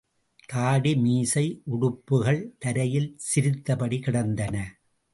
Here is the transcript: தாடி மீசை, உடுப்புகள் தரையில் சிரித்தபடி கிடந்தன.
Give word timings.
தாடி 0.49 0.95
மீசை, 0.95 1.43
உடுப்புகள் 1.75 2.41
தரையில் 2.59 3.15
சிரித்தபடி 3.17 3.99
கிடந்தன. 3.99 4.55